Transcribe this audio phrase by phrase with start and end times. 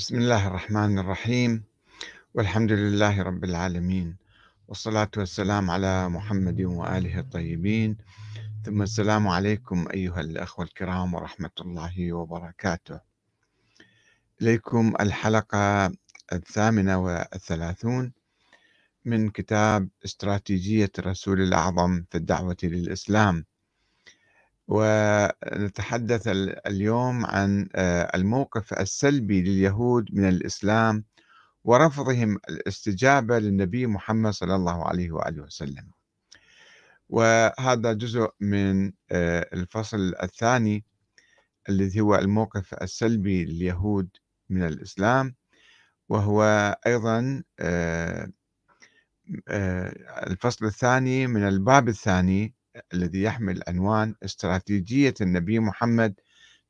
[0.00, 1.64] بسم الله الرحمن الرحيم.
[2.34, 4.16] والحمد لله رب العالمين.
[4.68, 7.96] والصلاة والسلام على محمد وآله الطيبين.
[8.64, 13.00] ثم السلام عليكم أيها الأخوة الكرام ورحمة الله وبركاته.
[14.42, 15.92] إليكم الحلقة
[16.32, 18.12] الثامنة والثلاثون
[19.04, 23.44] من كتاب استراتيجية الرسول الأعظم في الدعوة للإسلام.
[24.70, 26.28] ونتحدث
[26.66, 31.04] اليوم عن آه، الموقف السلبي لليهود من الإسلام
[31.64, 35.90] ورفضهم الاستجابة للنبي محمد صلى الله عليه وآله وسلم.
[37.08, 40.84] وهذا جزء من آه، الفصل الثاني
[41.68, 44.08] الذي هو الموقف السلبي لليهود
[44.50, 45.34] من الإسلام
[46.08, 46.42] وهو
[46.86, 48.32] أيضا آه،
[50.26, 52.54] الفصل الثاني من الباب الثاني
[52.94, 56.14] الذي يحمل عنوان استراتيجية النبي محمد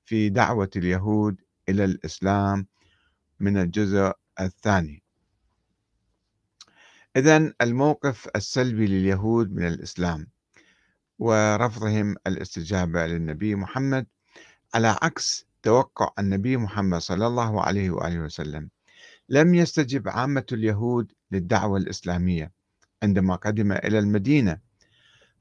[0.05, 2.67] في دعوة اليهود إلى الإسلام
[3.41, 5.03] من الجزء الثاني.
[7.17, 10.27] إذا الموقف السلبي لليهود من الإسلام
[11.19, 14.07] ورفضهم الاستجابة للنبي محمد
[14.75, 18.71] على عكس توقع النبي محمد صلى الله عليه وآله وسلم
[19.29, 22.53] لم يستجب عامة اليهود للدعوة الإسلامية
[23.03, 24.70] عندما قدم إلى المدينة.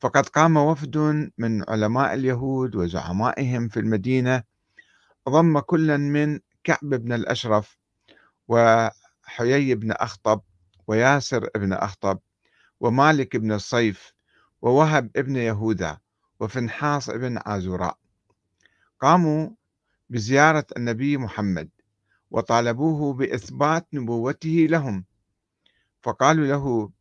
[0.02, 0.97] فقد قام وفد
[1.38, 4.44] من علماء اليهود وزعمائهم في المدينة
[5.30, 7.78] ضم كلا من كعب بن الأشرف
[8.47, 10.42] وحيي بن أخطب
[10.88, 12.20] وياسر بن أخطب
[12.80, 14.14] ومالك بن الصيف
[14.61, 15.97] ووهب ابن يهوذا
[16.39, 17.97] وفنحاص بن عازوراء.
[19.00, 19.50] قاموا
[20.09, 21.70] بزيارة النبي محمد
[22.31, 25.05] وطالبوه بإثبات نبوته لهم
[26.02, 26.92] فقالوا له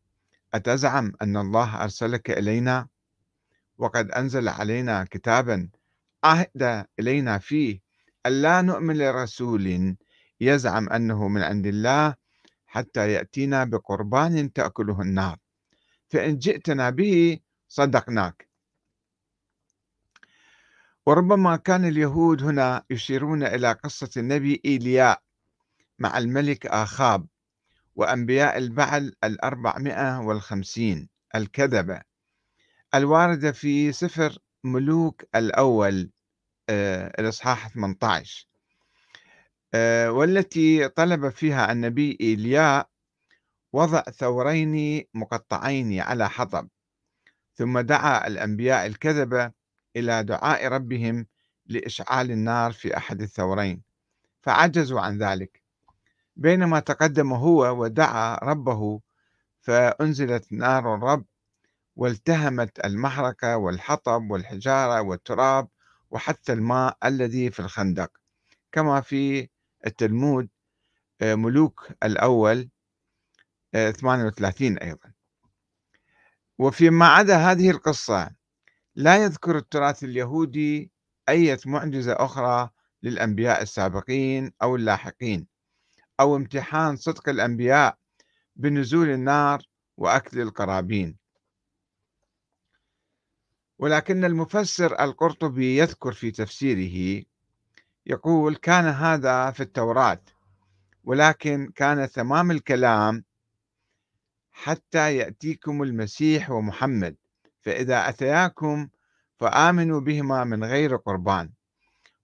[0.59, 2.89] أتزعم أن الله أرسلك إلينا
[3.79, 5.69] وقد أنزل علينا كتابا
[6.25, 7.81] عهد إلينا فيه
[8.27, 9.97] ألا نؤمن لرسول
[10.41, 12.15] يزعم أنه من عند الله
[12.67, 15.37] حتى يأتينا بقربان تأكله النار.
[16.11, 17.39] فإن جئتنا به
[17.69, 18.49] صدقناك.
[21.07, 25.23] وربما كان اليهود هنا يشيرون إلى قصة النبي إيلياء
[25.99, 27.27] مع الملك آخاب.
[27.99, 32.01] وأنبياء البعل الأربعمائة والخمسين الكذبة.
[32.95, 36.11] الواردة في سفر ملوك الأول
[36.69, 38.49] آه، الإصحاح 18
[39.75, 42.89] آه، والتي طلب فيها النبي إيلياء
[43.73, 46.69] وضع ثورين مقطعين على حطب
[47.55, 49.53] ثم دعا الأنبياء الكذبة
[49.97, 51.27] إلى دعاء ربهم
[51.67, 53.83] لإشعال النار في أحد الثورين
[54.43, 55.68] فعجزوا عن ذلك.
[56.39, 59.01] بينما تقدم هو ودعا ربه
[59.61, 61.25] فأنزلت نار الرب
[61.97, 65.69] والتهمت المحرقة والحطب والحجارة والتراب
[66.11, 68.11] وحتى الماء الذي في الخندق.
[68.73, 69.49] كما في
[69.87, 70.49] التلمود
[71.21, 72.69] آه، ملوك الأول
[73.73, 75.13] 38 آه، أيضا.
[76.59, 78.31] وفيما عدا هذه القصة
[78.95, 80.91] لا يذكر التراث اليهودي
[81.29, 82.71] أي معجزة أخرى
[83.03, 85.58] للأنبياء السابقين أو اللاحقين.
[86.21, 87.99] أو امتحان صدق الأنبياء
[88.57, 89.63] بنزول النار
[89.97, 91.17] وأكل القرابين.
[93.79, 97.25] ولكن المفسر القرطبي يذكر في تفسيره
[98.07, 100.21] يقول كان هذا في التوراة
[101.05, 103.25] ولكن كان تمام الكلام
[104.51, 107.17] حتى يأتيكم المسيح ومحمد
[107.61, 108.89] فإذا أتياكم
[109.37, 111.51] فآمنوا بهما من غير قربان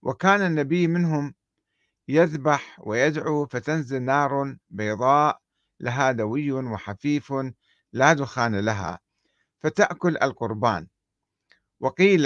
[0.01, 1.33] وكان النبي منهم
[2.07, 5.41] يذبح ويدعو فتنزل نار بيضاء
[5.79, 7.33] لها دوي وحفيف
[7.93, 8.99] لا دخان لها
[9.59, 10.87] فتأكل القربان.
[11.79, 12.23] وقيل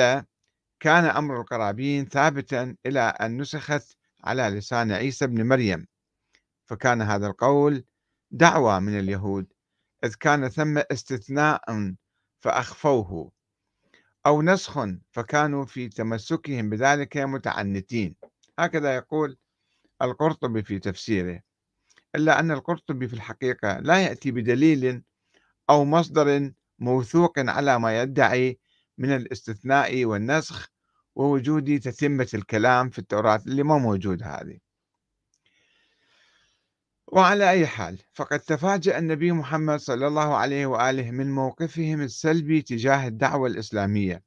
[0.79, 5.87] كان أمر القرابين ثابتا إلى أن نسخت على لسان عيسى بن مريم.
[6.65, 7.85] فكان هذا القول
[8.31, 9.53] دعوة من اليهود
[10.03, 11.95] إذ كان ثم استثناء
[12.39, 13.31] فأخفوه
[14.25, 18.15] أو نسخ فكانوا في تمسكهم بذلك متعنتين.
[18.59, 19.37] هكذا يقول
[20.01, 21.41] القرطبي في تفسيره
[22.15, 25.03] إلا أن القرطبي في الحقيقة لا يأتي بدليل
[25.69, 28.59] أو مصدر موثوق على ما يدعي
[28.97, 30.69] من الاستثناء والنسخ
[31.15, 34.59] ووجود تتمة الكلام في التوراة اللي ما موجود هذه.
[37.07, 43.07] وعلى أي حال فقد تفاجأ النبي محمد صلى الله عليه وآله من موقفهم السلبي تجاه
[43.07, 44.23] الدعوة الإسلامية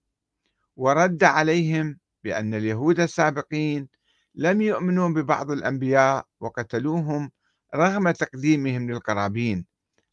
[0.77, 3.89] ورد عليهم بأن اليهود السابقين
[4.35, 7.31] لم يؤمنوا ببعض الأنبياء وقتلوهم
[7.75, 9.67] رغم تقديمهم للقرابين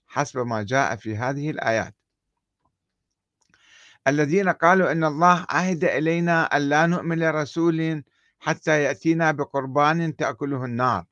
[0.08, 1.96] حسب ما جاء في هذه الآيات.
[4.08, 8.04] الذين قالوا إن الله عهد إلينا أن لا نؤمن لرسول
[8.40, 11.06] حتى يأتينا بقربان تأكله النار.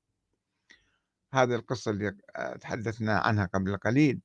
[1.33, 2.15] هذه القصة اللي
[2.61, 4.19] تحدثنا عنها قبل قليل.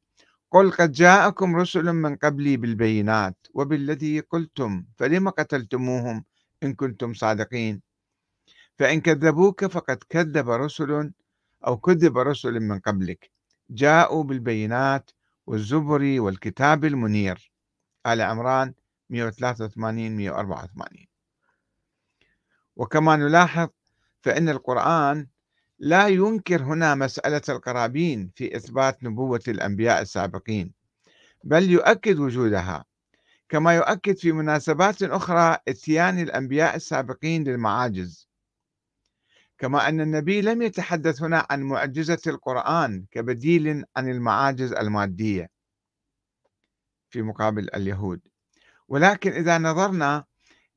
[0.50, 6.25] قل قد جاءكم رسل من قبلي بالبينات وبالذي قلتم فلم قتلتموهم
[6.62, 7.92] إن كنتم صادقين؟
[8.78, 11.12] فإن كذبوك فقد كذب رسل
[11.66, 13.30] أو كذب رسل من قبلك.
[13.70, 15.10] جاءوا بالبينات
[15.46, 17.52] والزبر والكتاب المنير.
[18.06, 18.74] آل عمران
[19.10, 21.06] 183 184
[22.76, 23.69] وكما نلاحظ
[24.22, 25.26] فإن القرآن
[25.78, 30.72] لا ينكر هنا مسألة القرابين في إثبات نبوة الأنبياء السابقين
[31.44, 32.84] بل يؤكد وجودها.
[33.48, 38.28] كما يؤكد في مناسبات أخرى إتيان الأنبياء السابقين للمعاجز.
[39.62, 45.50] كما أن النبي لم يتحدث هنا عن معجزة القرآن كبديل عن المعاجز المادية
[47.11, 48.20] في مقابل اليهود.
[48.88, 50.25] ولكن إذا نظرنا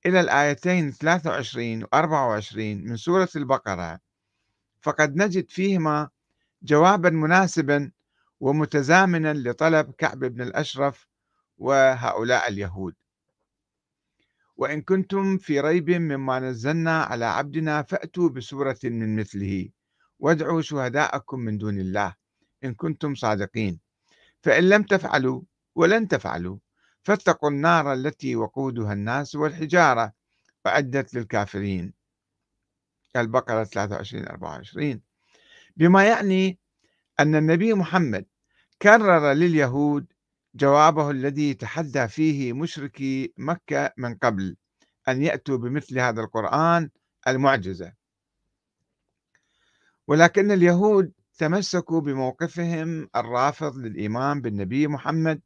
[0.06, 4.00] إلى الآيتين 23 و 24 من سورة البقرة
[4.82, 6.10] فقد نجد فيهما
[6.62, 7.92] جوابا مناسبا
[8.40, 11.08] ومتزامنا لطلب كعب بن الأشرف
[11.58, 12.96] وهؤلاء اليهود.
[14.58, 19.70] وإن كنتم في ريب مما نزلنا على عبدنا فأتوا بسورة من مثله.
[20.20, 22.16] وادعوا شهداءكم من دون الله
[22.64, 23.80] إن كنتم صادقين.
[24.44, 25.42] فإن لم تفعلوا
[25.76, 26.58] ولن تفعلوا
[27.04, 30.14] فاتقوا النار التي وقودها الناس والحجارة
[30.68, 31.94] أعدت للكافرين.
[33.16, 35.02] البقرة 23 24
[35.78, 36.60] بما يعني
[37.20, 38.26] أن النبي محمد
[38.82, 40.06] كرر لليهود
[40.56, 44.56] جوابه الذي تحدى فيه مشركي مكة من قبل
[45.08, 46.90] أن يأتوا بمثل هذا القرآن
[47.28, 47.94] المعجزة.
[50.08, 55.42] ولكن اليهود تمسكوا بموقفهم الرافض للإيمان بالنبي محمد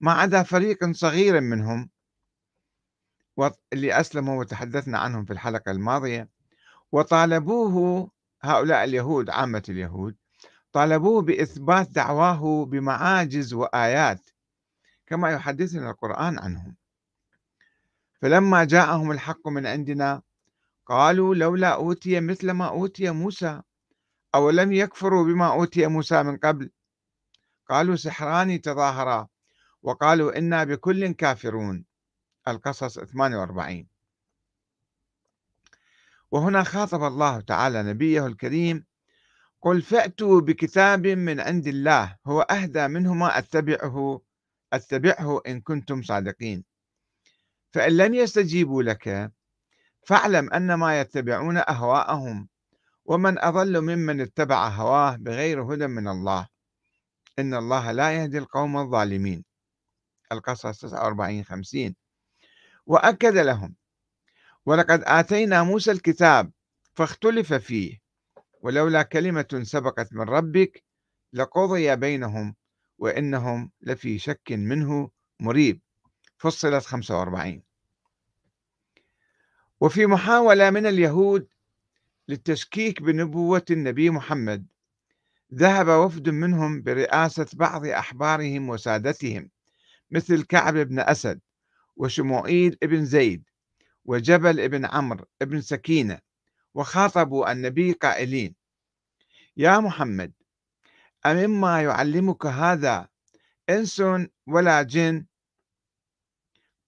[0.00, 1.90] ما عدا فريق صغير منهم
[3.72, 6.28] اللي أسلموا وتحدثنا عنهم في الحلقة الماضية
[6.92, 8.10] وطالبوه
[8.42, 10.16] هؤلاء اليهود عامة اليهود
[10.72, 14.30] طالبوه بإثبات دعواه بمعاجز وآيات
[15.06, 16.76] كما يحدثنا القرآن عنهم.
[18.22, 20.22] فلما جاءهم الحق من عندنا
[20.86, 23.62] قالوا لولا أوتي مثل ما أوتي موسى
[24.34, 26.70] أو لم يكفروا بما أوتي موسى من قبل؟
[27.68, 29.28] قالوا سحران تظاهرا
[29.82, 31.84] وقالوا إنا بكل كافرون.
[32.48, 33.86] القصص 48
[36.30, 38.84] وهنا خاطب الله تعالى نبيه الكريم
[39.62, 44.20] قل فأتوا بكتاب من عند الله هو أهدى منهما أتبعه
[44.72, 46.64] أتبعه إن كنتم صادقين.
[47.72, 49.32] فإن لم يستجيبوا لك
[50.06, 52.48] فاعلم أنما يتبعون أهواءهم
[53.04, 56.48] ومن أضل ممن اتبع هواه بغير هدى من الله.
[57.38, 59.44] إن الله لا يهدي القوم الظالمين.
[60.32, 61.94] القصص 49 50
[62.86, 63.74] وأكد لهم
[64.66, 66.52] ولقد آتينا موسى الكتاب
[66.94, 68.01] فاختلف فيه
[68.62, 70.84] ولولا كلمة سبقت من ربك
[71.32, 72.54] لقضي بينهم
[72.98, 75.10] وإنهم لفي شك منه
[75.40, 75.80] مريب.
[76.38, 77.62] فصلت 45
[79.80, 81.48] وفي محاولة من اليهود
[82.28, 84.66] للتشكيك بنبوة النبي محمد
[85.54, 89.50] ذهب وفد منهم برئاسة بعض أحبارهم وسادتهم
[90.10, 91.40] مثل كعب بن أسد
[91.96, 93.44] وشموئيل بن زيد
[94.04, 96.18] وجبل بن عمرو بن سكينة.
[96.74, 98.54] وخاطبوا النبي قائلين
[99.56, 100.32] يا محمد
[101.26, 103.08] أمما يعلمك هذا
[103.70, 104.02] إنس
[104.46, 105.26] ولا جن؟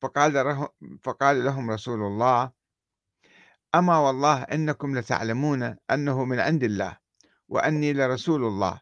[0.01, 0.69] فقال,
[1.03, 2.53] فقال لهم رسول الله
[3.75, 6.99] أما والله إنكم لتعلمون أنه من عند الله
[7.49, 8.81] وأني لرسول الله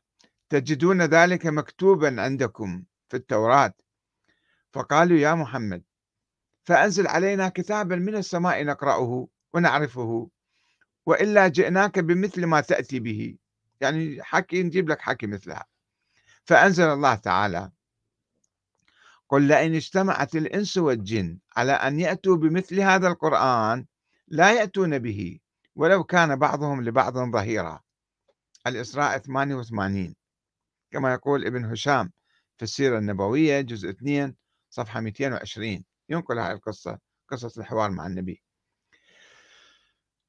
[0.49, 3.75] تجدون ذلك مكتوبا عندكم في التوراة.
[4.73, 5.83] فقالوا يا محمد
[6.65, 10.31] فأنزل علينا كتابا من السماء نقرأه ونعرفه.
[11.07, 13.37] وإلا جئناك بمثل ما تأتي به.
[13.81, 15.65] يعني حكي نجيب لك حكي مثلها.
[16.45, 17.71] فأنزل الله تعالى
[19.29, 23.87] قل لئن اجتمعت الإنس والجن على أن يأتوا بمثل هذا القرآن
[24.29, 25.39] لا يأتون به
[25.77, 27.81] ولو كان بعضهم لبعض ظهيرا.
[28.67, 30.15] الإسراء 88
[30.91, 32.13] كما يقول ابن هشام
[32.57, 34.35] في السيرة النبوية جزء 2
[34.71, 38.43] صفحة 220 ينقل هذه القصة قصة الحوار مع النبي.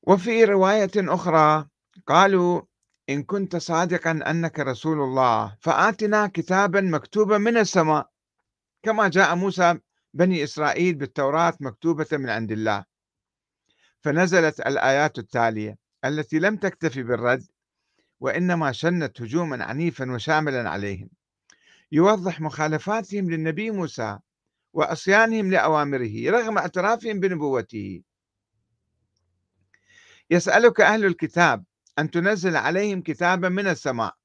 [0.08, 1.68] وفي رواية أخرى
[2.08, 2.62] قالوا
[3.10, 8.10] إن كنت صادقا أنك رسول الله فآتنا كتابا مكتوبا من السماء.
[8.84, 9.80] كما جاء موسى
[10.14, 12.86] بني إسرائيل بالتوراة مكتوبة من عند الله.
[14.02, 17.46] فنزلت الآيات التالية التي لم تكتفي بالرد
[18.20, 21.10] وإنما شنت هجوما عنيفا وشاملا عليهم.
[21.92, 24.20] يوضح مخالفاتهم للنبي موسى
[24.74, 28.04] وعصيانهم لأوامره رغم اعترافهم بنبوته.
[30.34, 31.64] يسألك أهل الكتاب
[32.00, 34.16] أن تنزل عليهم كتابا من السماء.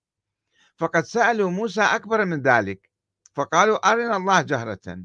[0.77, 2.91] فقد سألوا موسى أكبر من ذلك
[3.35, 5.05] فقالوا أرنا الله جهرة.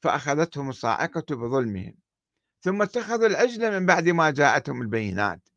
[0.00, 1.94] فأخذتهم الصاعقة بظلمهم
[2.60, 5.48] ثم اتخذوا العجل من بعد ما جاءتهم البينات.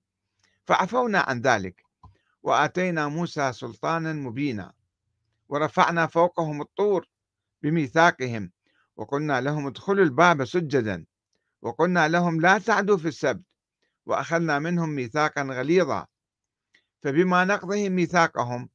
[0.67, 1.83] فعفونا عن ذلك
[2.43, 4.73] وآتينا موسى سلطانا مبينا
[5.49, 7.07] ورفعنا فوقهم الطور
[7.63, 8.51] بميثاقهم
[8.95, 11.05] وقلنا لهم ادخلوا الباب سجدا
[11.61, 13.43] وقلنا لهم لا تعدوا في السبت.
[14.05, 16.05] وأخذنا منهم ميثاقا غليظا.
[17.03, 18.69] فبما نقضهم ميثاقهم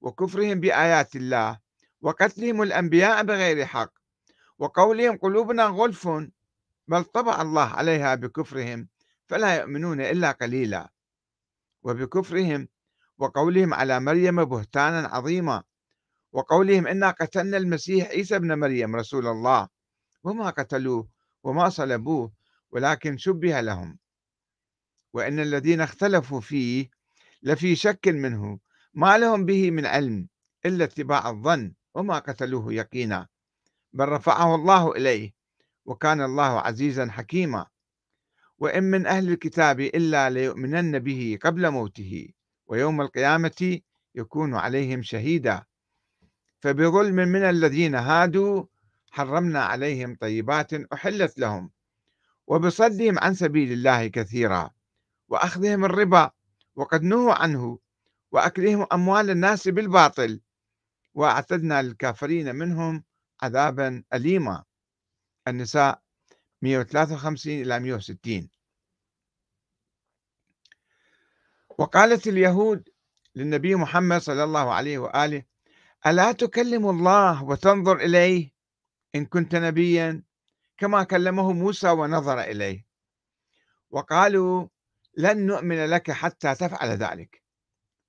[0.00, 1.58] وكفرهم بآيات الله
[2.00, 3.92] وقتلهم الأنبياء بغير حق
[4.58, 6.08] وقولهم قلوبنا غلف
[6.88, 8.88] بل طبع الله عليها بكفرهم
[9.26, 10.90] فلا يؤمنون إلا قليلا.
[11.82, 12.68] وبكفرهم
[13.18, 15.62] وقولهم على مريم بهتانا عظيما
[16.32, 19.68] وقولهم إنا قتلنا المسيح عيسى ابن مريم رسول الله
[20.24, 21.08] وما قتلوه
[21.42, 22.32] وما صلبوه
[22.70, 23.98] ولكن شبه لهم.
[25.12, 26.90] وإن الذين اختلفوا فيه
[27.42, 28.58] لفي شك منه
[28.94, 30.28] ما لهم به من علم
[30.66, 33.28] إلا اتباع الظن وما قتلوه يقينا
[33.92, 35.34] بل رفعه الله إليه
[35.84, 37.66] وكان الله عزيزا حكيما.
[38.58, 42.28] وإن من أهل الكتاب إلا ليؤمنن به قبل موته
[42.66, 43.80] ويوم القيامة
[44.14, 45.64] يكون عليهم شهيدا.
[46.60, 48.64] فبظلم من الذين هادوا
[49.10, 51.70] حرمنا عليهم طيبات أحلت لهم
[52.46, 54.70] وبصدهم عن سبيل الله كثيرا.
[55.32, 56.30] وأخذهم الربا
[56.76, 57.78] وقد نهوا عنه
[58.32, 60.40] وأكلهم أموال الناس بالباطل
[61.14, 63.04] وأعتدنا للكافرين منهم
[63.42, 64.64] عذابا أليما.
[65.48, 66.02] النساء
[66.62, 68.48] 153 إلى 160
[71.78, 72.88] وقالت اليهود
[73.34, 75.42] للنبي محمد صلى الله عليه وآله
[76.06, 78.50] ألا تكلم الله وتنظر إليه
[79.14, 80.22] إن كنت نبيا
[80.78, 82.86] كما كلمه موسى ونظر إليه؟
[83.90, 84.68] وقالوا
[85.16, 87.42] لن نؤمن لك حتى تفعل ذلك.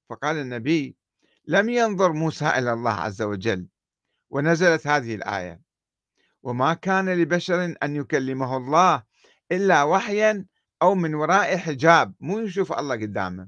[0.09, 0.97] فقال النبي
[1.45, 3.67] لم ينظر موسى إلى الله عز وجل
[4.29, 5.61] ونزلت هذه الآية.
[6.43, 9.03] وما كان لبشر أن يكلمه الله
[9.51, 10.45] إلا وحيا
[10.81, 12.13] أو من وراء حجاب.
[12.19, 13.47] مو يشوف الله قدامه.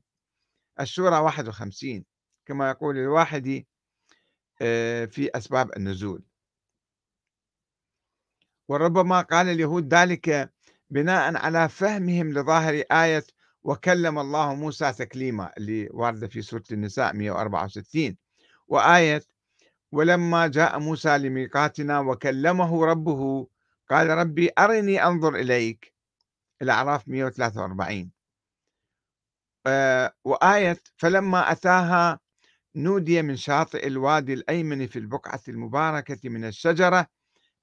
[0.80, 2.06] السورة 51
[2.46, 3.66] كما يقول الواحد
[4.62, 6.24] آه، في أسباب النزول.
[8.68, 10.54] وربما قال اليهود ذلك
[10.90, 13.24] بناء على فهمهم لظاهر آية
[13.66, 18.18] وكلم الله موسى تكليما اللي واردة في سورة النساء 164
[18.68, 19.22] وآية
[19.92, 23.48] ولما جاء موسى لميقاتنا وكلمه ربه
[23.90, 25.94] قال ربي أرني أنظر إليك.
[26.62, 28.12] الأعراف 143
[29.68, 32.20] آه، وآية فلما أتاها
[32.76, 37.08] نودي من شاطئ الوادي الأيمن في البقعة المباركة من الشجرة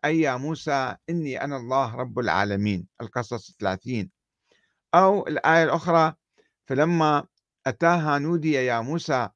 [0.05, 2.87] أي يا موسى إني أنا الله رب العالمين.
[3.01, 4.11] القصص 30
[4.95, 6.15] أو الآية الأخرى
[6.67, 7.27] فلما
[7.67, 9.29] أتاها نودي يا موسى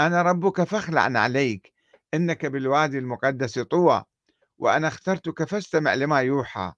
[0.00, 1.72] أنا ربك فاخلع عليك
[2.14, 4.04] إنك بالوادي المقدس طوى
[4.58, 6.72] وأنا اخترتك فاستمع لما يوحى.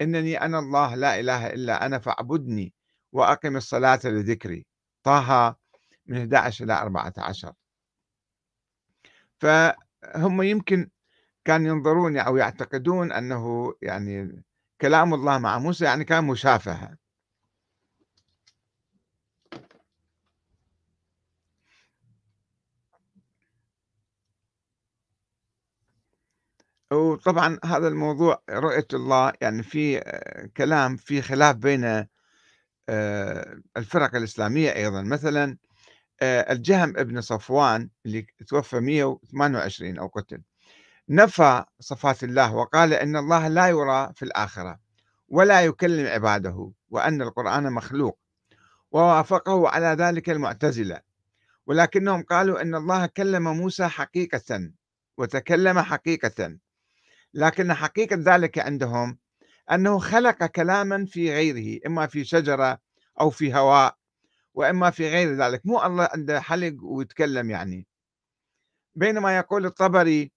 [0.00, 2.74] إنني أنا الله لا إله إلا أنا فاعبدني
[3.12, 4.66] وأقم الصلاة لذكري.
[5.02, 5.56] طه
[6.06, 7.52] من 11 إلى 14
[9.40, 10.90] فهم يمكن
[11.44, 14.42] كان ينظرون أو يعتقدون أنه يعني
[14.80, 16.96] كلام الله مع موسى يعني كان مشافهة.
[26.92, 32.06] وطبعا هذا الموضوع رؤية الله يعني في آه، كلام في خلاف بين
[32.88, 35.02] آه، الفرق الإسلامية أيضا.
[35.02, 35.56] مثلا
[36.22, 40.42] آه، الجهم ابن صفوان اللي توفى 128 أو قتل
[41.08, 44.78] نفى صفات الله وقال إن الله لا يرى في الآخرة
[45.28, 48.18] ولا يكلم عباده وأن القرآن مخلوق
[48.92, 51.00] ووافقه على ذلك المعتزلة.
[51.66, 54.70] ولكنهم قالوا إن الله كلم موسى حقيقة
[55.18, 56.56] وتكلم حقيقة.
[57.36, 59.18] لكن حقيقة ذلك عندهم
[59.72, 62.78] أنه خلق كلاما في غيره إما في شجرة
[63.20, 63.96] أو في هواء
[64.54, 65.66] وإما في غير ذلك.
[65.66, 67.86] مو الله عنده حلق ويتكلم يعني.
[68.94, 70.32] بينما يقول الطبري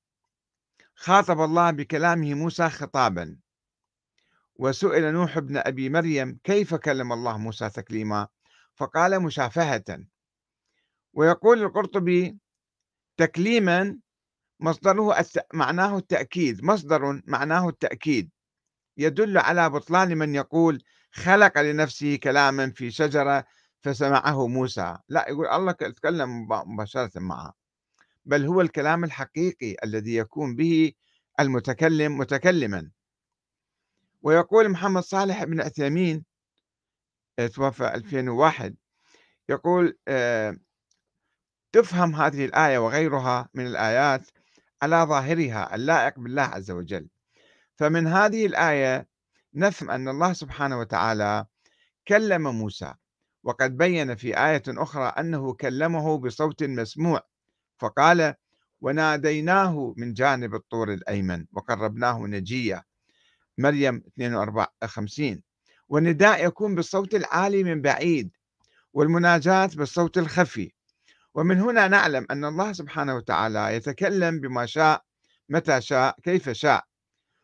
[0.95, 3.37] خاطب الله بكلامه موسى خطابا.
[4.55, 8.27] وسئل نوح بن أبي مريم كيف كلم الله موسى تكليما؟
[8.75, 10.05] فقال مشافهة.
[11.13, 12.37] ويقول القرطبي
[13.17, 13.99] تكليما
[14.59, 15.45] مصدره الت...
[15.53, 18.29] معناه التأكيد مصدر معناه التأكيد.
[18.97, 23.45] يدل على بطلان من يقول خلق لنفسه كلاما في شجرة
[23.81, 24.97] فسمعه موسى.
[25.09, 27.53] لا يقول الله تكلم مباشرة معه.
[28.25, 30.93] بل هو الكلام الحقيقي الذي يكون به
[31.39, 32.91] المتكلم متكلما.
[34.21, 36.25] ويقول محمد صالح بن عثيمين
[37.47, 38.75] توفى 2001
[39.49, 40.57] يقول آه،
[41.71, 44.27] تفهم هذه الآية وغيرها من الآيات
[44.81, 47.07] على ظاهرها اللائق بالله عز وجل.
[47.75, 49.07] فمن هذه الآية
[49.53, 51.45] نفهم أن الله سبحانه وتعالى
[52.07, 52.93] كلم موسى
[53.43, 57.21] وقد بين في آية أخرى أنه كلمه بصوت مسموع
[57.77, 58.35] فقال
[58.81, 62.83] وناديناه من جانب الطور الأيمن وقربناه نجيا
[63.57, 65.41] مريم 52
[65.89, 68.31] والنداء يكون بالصوت العالي من بعيد
[68.93, 70.71] والمناجاة بالصوت الخفي
[71.39, 75.03] ومن هنا نعلم أن الله سبحانه وتعالى يتكلم بما شاء
[75.49, 76.85] متى شاء كيف شاء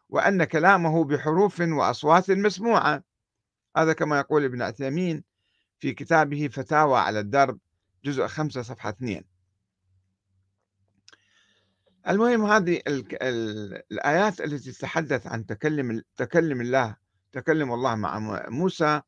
[0.09, 3.03] وأن كلامه بحروف وأصوات مسموعة.
[3.77, 5.23] هذا كما يقول ابن عثيمين
[5.79, 7.59] في كتابه فتاوى على الدرب
[8.05, 9.23] جزء 5 صفحة 2
[12.07, 12.81] المهم هذه
[13.91, 16.95] الآيات التي تتحدث عن تكلم تكلم الله
[17.31, 19.01] تكلم الله مع موسى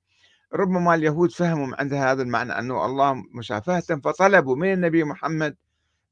[0.54, 5.58] ربما اليهود فهموا عند هذا المعنى أنه الله مشافهة فطلبوا من النبي محمد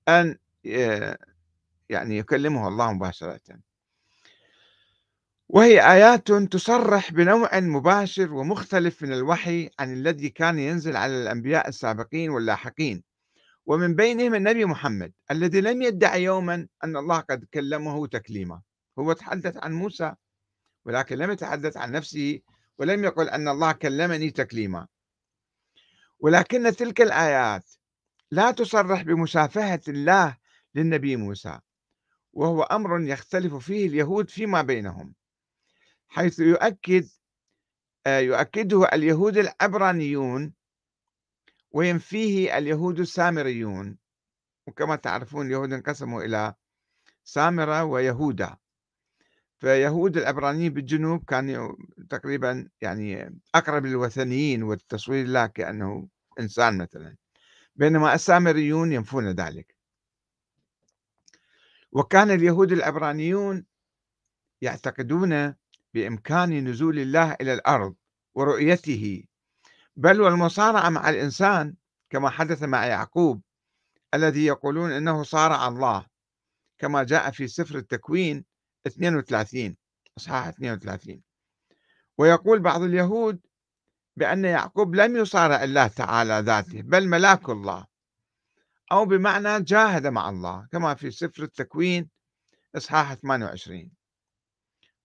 [0.07, 0.37] أن
[1.89, 3.39] يعني يكلمه الله مباشرة.
[5.49, 12.29] وهي آيات تصرح بنوع مباشر ومختلف من الوحي عن الذي كان ينزل على الأنبياء السابقين
[12.29, 13.03] واللاحقين.
[13.65, 18.61] ومن بينهم النبي محمد الذي لم يدعي يوما أن الله قد كلمه تكليما.
[18.99, 20.13] هو تحدث عن موسى
[20.85, 22.39] ولكن لم يتحدث عن نفسه
[22.77, 24.87] ولم يقل أن الله كلمني تكليما.
[26.19, 27.71] ولكن تلك الآيات
[28.31, 30.37] لا تصرح بمشافهة الله
[30.75, 31.59] للنبي موسى
[32.33, 35.15] وهو أمر يختلف فيه اليهود فيما بينهم
[36.07, 37.09] حيث يؤكد
[38.07, 40.53] آه، يؤكده اليهود العبرانيون
[41.71, 43.97] وينفيه اليهود السامريون.
[44.67, 46.53] وكما تعرفون اليهود انقسموا إلى
[47.23, 48.57] سامرة ويهودا
[49.65, 51.75] فيهود العبرانيين بالجنوب كانوا
[52.09, 56.07] تقريبا يعني أقرب للوثنيين والتصوير الله كأنه
[56.39, 57.15] إنسان مثلا
[57.75, 59.75] بينما السامريون ينفون ذلك.
[61.91, 63.65] وكان اليهود العبرانيون
[64.61, 65.55] يعتقدون
[65.93, 67.95] بإمكان نزول الله إلى الأرض
[68.35, 69.23] ورؤيته.
[69.95, 71.75] بل والمصارعة مع الإنسان
[72.09, 73.41] كما حدث مع يعقوب
[74.13, 76.05] الذي يقولون إنه صارع الله
[76.77, 78.54] كما جاء في سفر التكوين
[78.87, 79.75] 32
[80.17, 81.21] إصحاح 32
[82.17, 83.39] ويقول بعض اليهود
[84.15, 87.85] بأن يعقوب لم يصارع الله تعالى ذاته بل ملاك الله.
[88.91, 92.09] أو بمعنى جاهد مع الله كما في سفر التكوين
[92.75, 93.91] إصحاح 28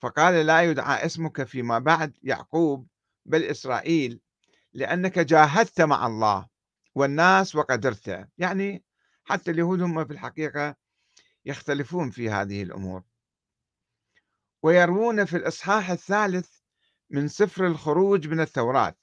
[0.00, 2.88] فقال لا يدعى اسمك فيما بعد يعقوب
[3.26, 4.20] بل إسرائيل
[4.72, 6.46] لأنك جاهدت مع الله
[6.94, 8.84] والناس وقدرت يعني
[9.24, 10.76] حتى اليهود هم في الحقيقة
[11.44, 13.02] يختلفون في هذه الأمور.
[14.62, 16.48] ويروون في الإصحاح الثالث
[17.10, 18.94] من سفر الخروج من التوراة.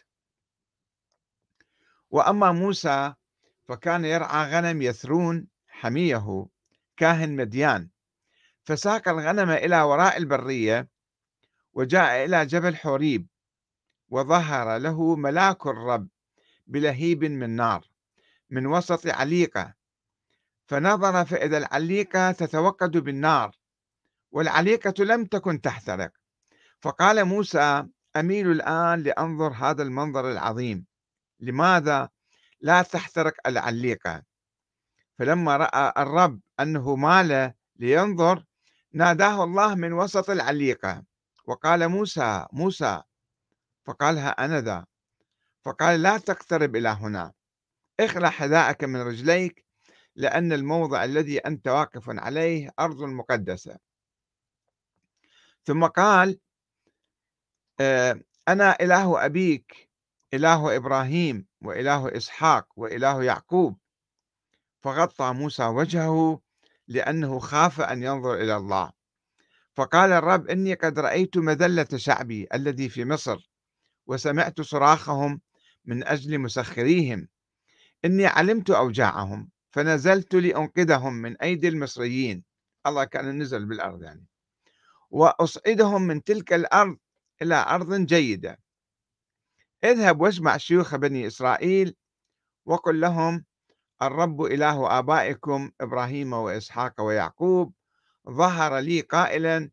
[2.10, 3.14] وأما موسى
[3.64, 6.46] فكان يرعى غنم يثرون حميه
[6.98, 7.90] كاهن مديان.
[8.64, 10.90] فساق الغنم إلى وراء البرية
[11.74, 13.28] وجاء إلى جبل حوريب
[14.10, 16.08] وظهر له ملاك الرب
[16.68, 17.88] بلهيب من نار
[18.50, 19.74] من وسط عليقة.
[20.66, 23.57] فنظر فإذا العليقة تتوقد بالنار
[24.38, 26.12] والعليقة لم تكن تحترق.
[26.82, 30.86] فقال موسى أميل الآن لأنظر هذا المنظر العظيم.
[31.40, 32.10] لماذا
[32.62, 34.24] لا تحترق العليقة
[35.20, 38.44] فلما رأى الرب أنه مال لينظر
[38.94, 41.04] ناداه الله من وسط العليقة
[41.46, 43.02] وقال موسى موسى.
[43.86, 44.86] فقالها أنا ذا.
[45.66, 47.32] فقال لا تقترب إلى هنا.
[48.00, 49.66] اخلع حذاءك من رجليك
[50.16, 53.87] لأن الموضع الذي أنت واقف عليه أرض مقدسة.
[55.68, 56.40] ثم قال
[57.80, 59.90] آه، أنا إله أبيك
[60.34, 63.78] إله إبراهيم وإله إسحاق وإله يعقوب.
[64.84, 66.42] فغطى موسى وجهه
[66.88, 68.92] لأنه خاف أن ينظر إلى الله.
[69.76, 73.50] فقال الرب إني قد رأيت مذلة شعبي الذي في مصر
[74.08, 75.42] وسمعت صراخهم
[75.86, 77.28] من أجل مسخريهم.
[78.06, 82.44] إني علمت أوجاعهم فنزلت لأنقذهم من أيدي المصريين.
[82.86, 84.28] الله كان نزل بالأرض يعني.
[85.10, 86.98] وأصعدهم من تلك الأرض
[87.42, 88.60] إلى أرض جيدة.
[89.84, 91.96] اذهب واسمع شيوخ بني إسرائيل
[92.66, 93.46] وقل لهم
[94.02, 97.74] الرب إله آبائكم إبراهيم وإسحاق ويعقوب
[98.30, 99.70] ظهر لي قائلا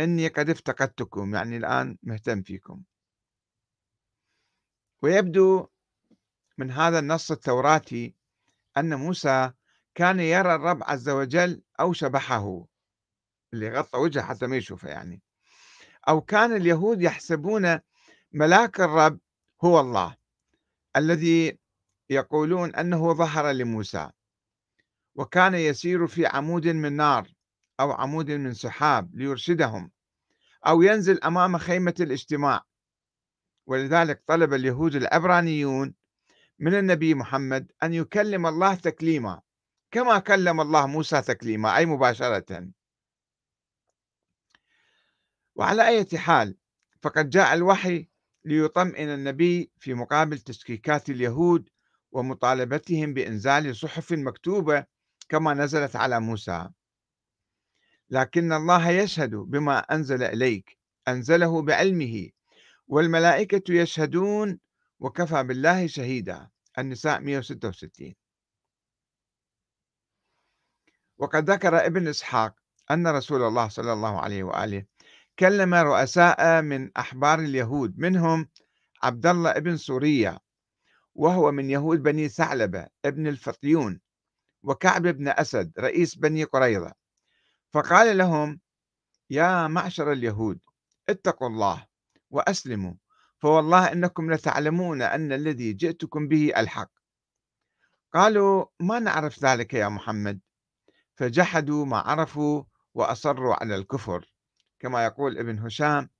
[0.00, 2.82] إني قد افتقدتكم يعني الآن مهتم فيكم.
[5.02, 5.66] ويبدو
[6.58, 8.14] من هذا النص التوراتي
[8.76, 9.52] أن موسى
[9.94, 12.66] كان يرى الرب عز وجل أو شبحه.
[13.56, 15.22] اللي غطى وجهه حتى ما يشوفه يعني.
[16.08, 17.80] أو كان اليهود يحسبون
[18.32, 19.18] ملاك الرب
[19.64, 20.16] هو الله
[20.96, 21.58] الذي
[22.10, 24.10] يقولون أنه ظهر لموسى.
[25.14, 27.32] وكان يسير في عمود من نار
[27.80, 29.90] أو عمود من سحاب ليرشدهم
[30.66, 32.64] أو ينزل أمام خيمة الاجتماع.
[33.66, 35.94] ولذلك طلب اليهود العبرانيون
[36.58, 39.40] من النبي محمد أن يكلم الله تكليما
[39.90, 42.70] كما كلم الله موسى تكليما أي مباشرة.
[45.56, 46.56] وعلى أي حال
[47.02, 48.08] فقد جاء الوحي
[48.44, 51.70] ليطمئن النبي في مقابل تشكيكات اليهود
[52.12, 54.86] ومطالبتهم بإنزال صحف مكتوبة
[55.28, 56.68] كما نزلت على موسى.
[58.10, 62.30] لكن الله يشهد بما أنزل إليك أنزله بعلمه
[62.86, 64.58] والملائكة يشهدون
[65.00, 66.48] وكفى بالله شهيدا.
[66.78, 68.14] النساء 166
[71.18, 72.54] وقد ذكر ابن إسحاق
[72.90, 74.84] أن رسول الله صلى الله عليه وآله
[75.38, 78.48] كلم رؤساء من أحبار اليهود منهم
[79.02, 80.38] عبد الله ابن سوريا
[81.14, 84.00] وهو من يهود بني ثعلبة ابن الفطيون
[84.62, 86.92] وكعب بن أسد رئيس بني قريظة.
[87.72, 88.60] فقال لهم
[89.30, 90.60] يا معشر اليهود
[91.08, 91.86] اتقوا الله
[92.30, 92.94] وأسلموا
[93.38, 96.90] فوالله إنكم لتعلمون أن الذي جئتكم به الحق.
[98.14, 100.40] قالوا ما نعرف ذلك يا محمد؟
[101.14, 104.35] فجحدوا ما عرفوا وأصروا على الكفر.
[104.78, 106.10] كما يقول ابن هشام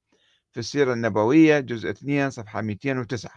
[0.52, 3.30] في السيرة النبوية جزء 2 صفحة 209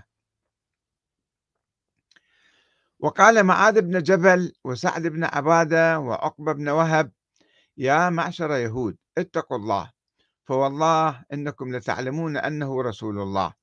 [2.99, 7.11] وقال معاذ بن جبل وسعد بن عبادة وعقبة بن وهب
[7.77, 9.91] يا معشر يهود اتقوا الله
[10.43, 13.53] فوالله إنكم لتعلمون أنه رسول الله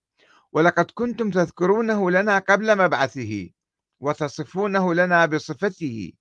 [0.52, 3.50] ولقد كنتم تذكرونه لنا قبل مبعثه
[4.00, 6.12] وتصفونه لنا بصفته.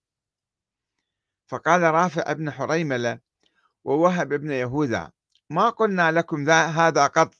[1.47, 3.19] فقال رافع بن حريملة
[3.83, 5.11] ووهب بن يهوذا
[5.49, 7.34] ما قلنا لكم هذا قط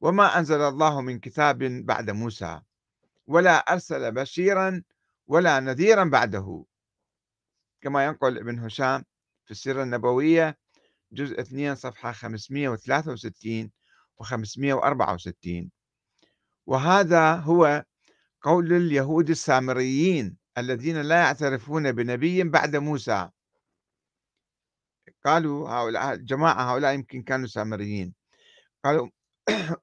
[0.00, 2.60] وما أنزل الله من كتاب بعد موسى
[3.26, 4.82] ولا أرسل بشيرا
[5.26, 6.64] ولا نذيرا بعده.
[7.80, 9.04] كما ينقل ابن هشام
[9.44, 10.58] في السيرة النبوية
[11.12, 13.70] جزء 2 صفحة 563
[14.18, 15.70] و 564
[16.66, 17.84] وهذا هو
[18.42, 23.30] قول اليهود السامريين الذين لا يعترفون بنبي بعد موسى.
[25.26, 28.14] قالوا هؤلاء جماعة هؤلاء يمكن كانوا سامريين.
[28.84, 29.10] قالوا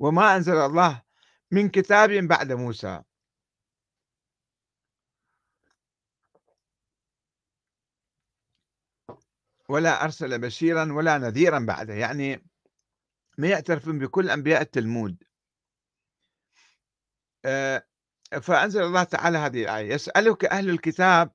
[0.00, 1.02] وما أنزل الله
[1.50, 3.02] من كتاب بعد موسى.
[9.68, 11.94] ولا أرسل بشيرا ولا نذيرا بعده.
[11.94, 12.46] يعني
[13.38, 15.24] ما يعترفون بكل أنبياء التلمود.
[17.44, 17.82] آه،
[18.42, 19.94] فأنزل الله تعالى هذه الآية.
[19.94, 21.32] يسألك أهل الكتاب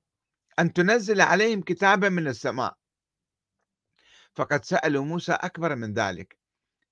[0.59, 2.77] أن تنزل عليهم كتابا من السماء.
[4.35, 6.37] فقد سألوا موسى أكبر من ذلك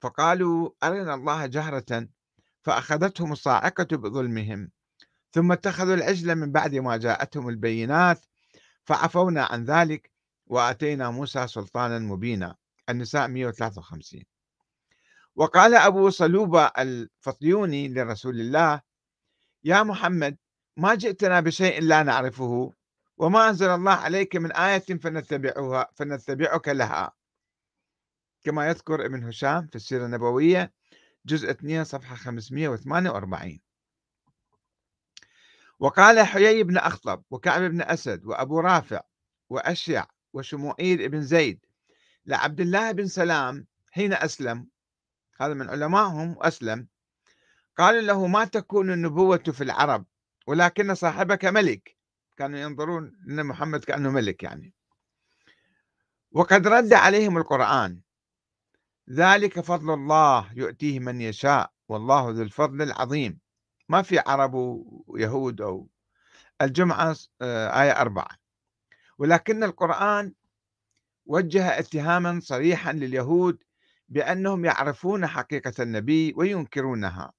[0.01, 2.07] فقالوا أرنا الله جهرة؟
[2.63, 4.71] فأخذتهم الصاعقة بظلمهم
[5.31, 8.25] ثم اتخذوا العجل من بعد ما جاءتهم البينات
[8.83, 10.11] فعفونا عن ذلك
[10.47, 12.55] وآتينا موسى سلطانا مبينا.
[12.89, 14.23] النساء 153
[15.35, 18.81] وقال أبو صلوبة الفطيوني لرسول الله
[19.63, 20.37] يا محمد
[20.77, 22.73] ما جئتنا بشيء لا نعرفه؟
[23.17, 27.11] وما أنزل الله عليك من آية فنتبعها فنتبعك لها.
[28.43, 30.73] كما يذكر ابن هشام في السيرة النبوية
[31.25, 33.59] جزء 2 صفحة 548
[35.79, 39.01] وقال حيي بن أخطب وكعب بن أسد وأبو رافع
[39.49, 41.65] وأشيع وشموئيل بن زيد
[42.25, 44.67] لعبد الله بن سلام حين أسلم.
[45.41, 46.87] هذا من علمائهم وأسلم
[47.77, 50.05] قالوا له ما تكون النبوة في العرب
[50.47, 51.94] ولكن صاحبك ملك.
[52.37, 54.73] كانوا ينظرون أن محمد كأنه ملك يعني.
[56.31, 58.01] وقد رد عليهم القرآن
[59.09, 63.39] ذلك فضل الله يؤتيه من يشاء والله ذو الفضل العظيم.
[63.89, 64.53] ما في عرب
[65.07, 65.89] ويهود أو
[66.61, 68.37] الجمعة آه، آية أربعة.
[69.17, 70.33] ولكن القرآن
[71.25, 73.63] وجه اتهاما صريحا لليهود
[74.09, 77.33] بأنهم يعرفون حقيقة النبي وينكرونها.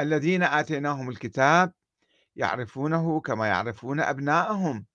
[0.00, 1.72] الذين آتيناهم الكتاب
[2.36, 4.86] يعرفونه كما يعرفون أبناءهم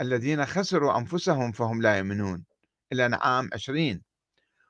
[0.00, 2.44] الذين خسروا أنفسهم فهم لا يؤمنون
[2.92, 4.02] الأنعام عشرين.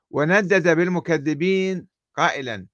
[0.09, 2.67] وندد بالمكذبين قائلا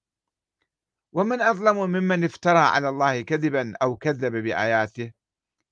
[1.13, 5.11] ومن أظلم ممن افترى على الله كذبا أو كذب بآياته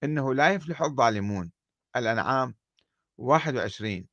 [0.04, 1.52] إنه لا يفلح الظالمون.
[1.96, 2.56] الأنعام
[3.18, 4.08] 21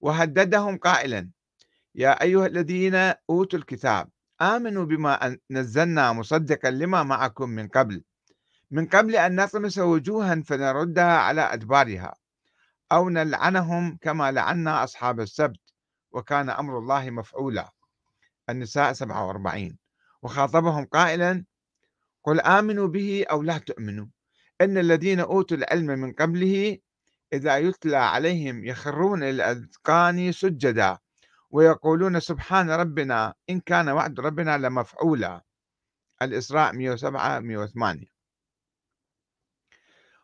[0.00, 1.30] وهددهم قائلا
[1.94, 2.94] يا أيها الذين
[3.30, 4.08] أوتوا الكتاب
[4.40, 8.02] آمنوا بما نزلنا مصدقا لما معكم من قبل
[8.72, 12.14] من قبل أن نطمس وجوها فنردها على أدبارها
[12.92, 15.60] أو نلعنهم كما لعنا أصحاب السبت
[16.12, 17.70] وكان أمر الله مفعولا.
[18.50, 19.78] النساء 47
[20.22, 21.44] وخاطبهم قائلا
[22.24, 24.06] قل آمنوا به أو لا تؤمنوا.
[24.60, 26.78] إن الذين أوتوا العلم من قبله
[27.32, 30.98] إذا يتلى عليهم يخرون الأذقان سجدا
[31.50, 35.44] ويقولون سبحان ربنا إن كان وعد ربنا لمفعولا.
[36.22, 38.11] الإسراء 107 108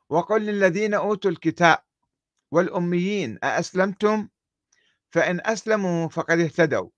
[0.08, 1.78] وقل للذين أوتوا الكتاب
[2.50, 4.28] والأميين أأسلمتم؟
[5.10, 6.88] فإن أسلموا فقد اهتدوا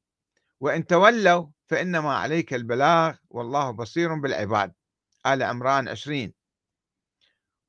[0.61, 4.73] وإن تولوا فإنما عليك البلاغ والله بصير بالعباد.
[5.27, 6.33] آل عمران 20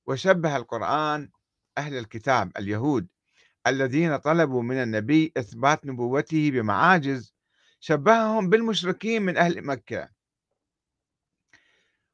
[0.05, 1.29] وشبه القرآن
[1.77, 3.07] أهل الكتاب اليهود
[3.67, 7.33] الذين طلبوا من النبي إثبات نبوته بمعاجز
[7.79, 10.09] شبههم بالمشركين من أهل مكة.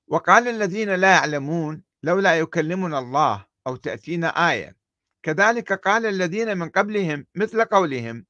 [0.08, 4.76] وقال الذين لا يعلمون لولا يكلمنا الله أو تأتينا آية.
[5.24, 8.26] كذلك قال الذين من قبلهم مثل قولهم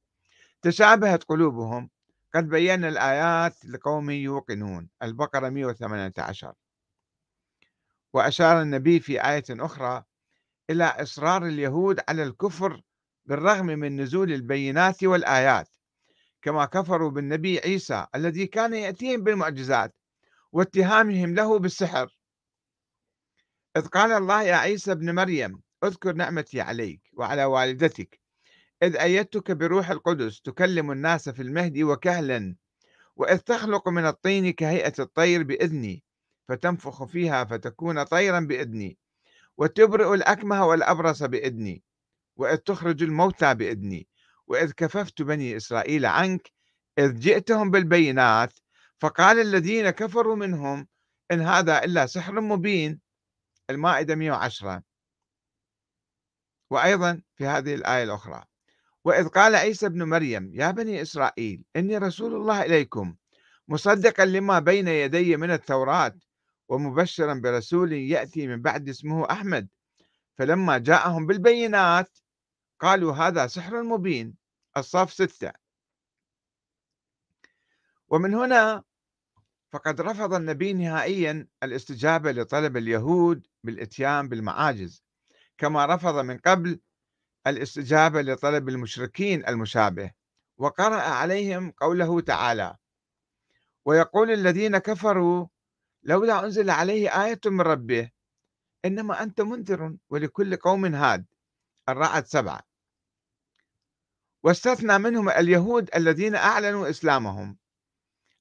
[0.62, 1.90] تشابهت قلوبهم
[2.34, 4.88] قد بينا الآيات لقوم يوقنون.
[5.02, 6.52] البقرة 118
[8.12, 10.04] وأشار النبي في آية أخرى
[10.70, 12.82] إلى إصرار اليهود على الكفر
[13.24, 15.68] بالرغم من نزول البينات والآيات.
[16.42, 19.94] كما كفروا بالنبي عيسى الذي كان يأتيهم بالمعجزات
[20.52, 22.17] واتهامهم له بالسحر.
[23.78, 28.20] إذ قال الله يا عيسى ابن مريم أذكر نعمتي عليك وعلى والدتك
[28.82, 32.56] إذ أيدتك بروح القدس تكلم الناس في المهد وكهلا
[33.16, 36.04] وإذ تخلق من الطين كهيئة الطير بإذني
[36.48, 38.98] فتنفخ فيها فتكون طيرا بإذني
[39.58, 41.82] وتبرئ الأكمه والأبرص بإذني
[42.36, 44.08] وإذ تخرج الموتى بإذني
[44.46, 46.52] وإذ كففت بني إسرائيل عنك
[46.98, 48.58] إذ جئتهم بالبينات
[48.98, 50.88] فقال الذين كفروا منهم
[51.32, 53.07] إن هذا إلا سحر مبين
[53.70, 54.82] المائدة 110
[56.70, 58.44] وأيضا في هذه الآية الأخرى
[59.04, 63.16] وإذ قال عيسى ابن مريم يا بني إسرائيل إني رسول الله إليكم
[63.68, 66.14] مصدقا لما بين يدي من التوراة
[66.68, 69.68] ومبشرا برسول يأتي من بعد اسمه أحمد.
[70.38, 72.18] فلما جاءهم بالبينات
[72.80, 74.34] قالوا هذا سحر مبين
[74.76, 75.52] الصف ستة.
[78.08, 78.84] ومن هنا
[79.72, 85.04] فقد رفض النبي نهائيا الاستجابة لطلب اليهود بالإتيان بالمعاجز
[85.58, 86.80] كما رفض من قبل
[87.46, 90.10] الاستجابة لطلب المشركين المشابه
[90.58, 92.76] وقرأ عليهم قوله تعالى
[93.84, 95.46] ويقول الذين كفروا
[96.02, 98.10] لولا أنزل عليه آية من ربه
[98.84, 101.26] إنما أنت منذر ولكل قوم هاد.
[101.88, 102.60] الرعد سبعة
[104.42, 107.58] واستثنى منهم اليهود الذين أعلنوا إسلامهم.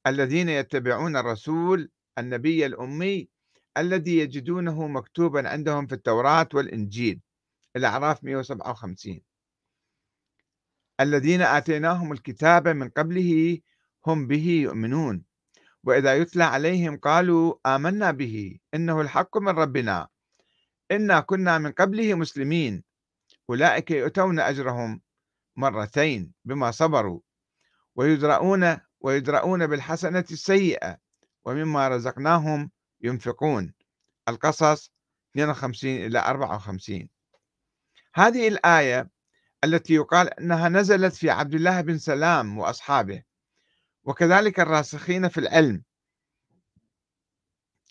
[0.08, 3.30] الذين يتبعون الرسول النبي الأمي
[3.78, 7.22] الذي يجدونه مكتوبا عندهم في التوراة والإنجيل
[7.76, 9.22] الأعراف 157
[11.00, 13.60] الذين آتيناهم الكتاب من قبله
[14.08, 15.24] هم به يؤمنون
[15.84, 20.08] وإذا يتلى عليهم قالوا آمنا به إنه الحق من ربنا.
[20.92, 22.84] إنا كنا من قبله مسلمين
[23.50, 25.02] أولئك يؤتون أجرهم
[25.56, 27.20] مرتين بما صبروا
[27.96, 30.98] ويدرؤون ويدرؤون بالحسنة السيئة
[31.46, 33.74] ومما رزقناهم ينفقون.
[34.30, 34.92] القصص
[35.36, 37.10] 52 إلى 54
[38.14, 39.10] هذه الآية
[39.64, 43.24] التي يقال أنها نزلت في عبد الله بن سلام وأصحابه
[44.04, 45.84] وكذلك الراسخين في العلم.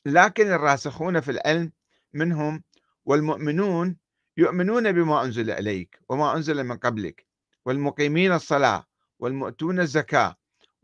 [0.07, 1.73] لكن الراسخون في العلم
[2.13, 2.63] منهم
[3.05, 3.97] والمؤمنون
[4.37, 7.27] يؤمنون بما أنزل إليك وما أنزل من قبلك
[7.65, 8.87] والمقيمين الصلاة
[9.19, 10.37] والمؤتون الزكاة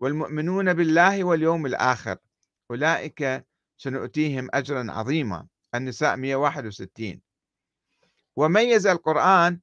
[0.02, 2.16] والمؤمنون بالله واليوم الآخر.
[2.70, 5.46] أولئك سنؤتيهم أجرا عظيما.
[5.74, 7.20] النساء 161
[8.36, 9.60] وميز القرآن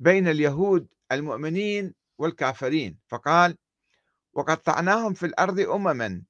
[0.00, 2.98] بين اليهود المؤمنين والكافرين.
[3.08, 3.56] فقال
[4.32, 6.22] وقطعناهم في الأرض أمما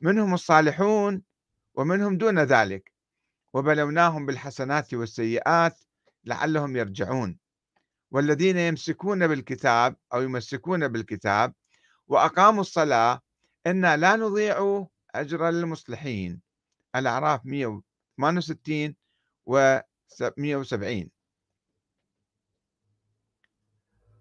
[0.00, 1.22] منهم الصالحون
[1.74, 2.92] ومنهم دون ذلك.
[3.54, 5.80] وبلوناهم بالحسنات والسيئات
[6.24, 7.38] لعلهم يرجعون.
[8.10, 11.54] والذين يمسكون بالكتاب أو يمسكون بالكتاب
[12.08, 13.20] وأقاموا الصلاة
[13.66, 16.40] إنا لا نضيع أجر المصلحين.
[16.96, 18.96] الأعراف 168
[19.46, 19.78] و
[20.36, 21.10] 170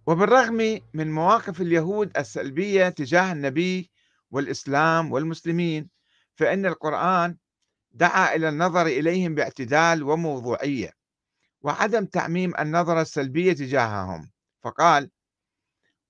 [0.08, 3.92] وبالرغم من مواقف اليهود السلبية تجاه النبي
[4.32, 5.90] والإسلام والمسلمين
[6.36, 7.38] فإن القرآن
[7.92, 10.92] دعا إلى النظر إليهم باعتدال وموضوعية
[11.62, 14.32] وعدم تعميم النظرة السلبية تجاههم.
[14.64, 15.12] فقال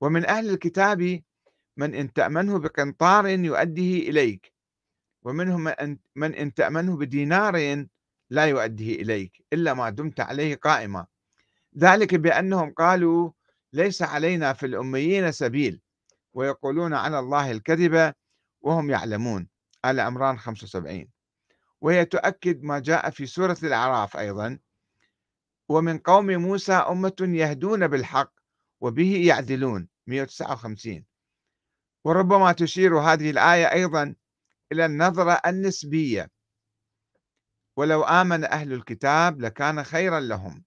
[0.02, 1.22] ومن أهل الكتاب
[1.78, 4.54] من إن تأمنه بقنطار يؤديه إليك
[5.24, 5.64] ومنهم
[6.16, 7.86] من إن تأمنه بدينار
[8.30, 11.06] لا يؤديه إليك إلا ما دمت عليه قائما.
[11.78, 13.32] ذلك بأنهم قالوا
[13.74, 15.82] ليس علينا في الأميين سبيل
[16.34, 18.14] ويقولون على الله الكذب
[18.62, 19.48] وهم يعلمون.
[19.86, 21.08] آل عمران 75
[21.82, 24.60] وهي تؤكد ما جاء في سورة الأعراف أيضا.
[25.70, 28.34] ومن قوم موسى أمة يهدون بالحق
[28.82, 29.88] وبه يعدلون.
[30.08, 31.06] 159
[32.06, 34.16] وربما تشير هذه الآية أيضا
[34.72, 36.32] إلى النظرة النسبية.
[37.78, 40.64] ولو آمن أهل الكتاب لكان خيرا لهم.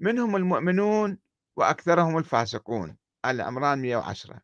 [0.00, 1.18] منهم المؤمنون
[1.56, 2.96] وأكثرهم الفاسقون.
[3.24, 4.40] على عمران 110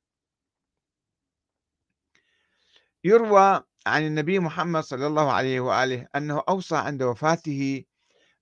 [3.04, 7.84] يروى عن النبي محمد صلى الله عليه وآله أنه أوصى عند وفاته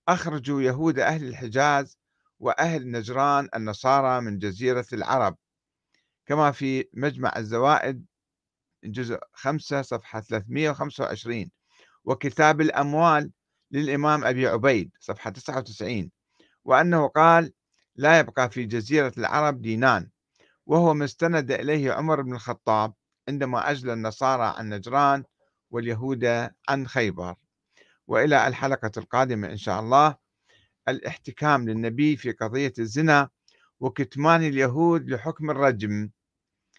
[0.07, 1.97] أخرجوا يهود أهل الحجاز
[2.39, 5.37] وأهل نجران النصارى من جزيرة العرب.
[6.29, 8.05] كما في مجمع الزوائد
[8.83, 11.51] جزء 5 صفحة 325
[12.03, 13.31] وكتاب الأموال
[13.71, 16.11] للإمام أبي عبيد صفحة 99
[16.65, 17.53] وأنه قال
[17.95, 20.09] لا يبقى في جزيرة العرب دينان
[20.65, 22.93] وهو ما استند إليه عمر بن الخطاب
[23.27, 25.23] عندما أجلى النصارى عن نجران
[25.71, 26.25] واليهود
[26.69, 27.35] عن خيبر.
[28.07, 30.15] وإلى الحلقة القادمة إن شاء الله.
[30.87, 33.29] الاحتكام للنبي في قضية الزنا
[33.79, 36.09] وكتمان اليهود لحكم الرجم.